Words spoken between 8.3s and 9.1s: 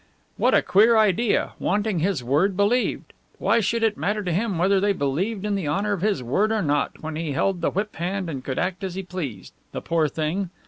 could act as he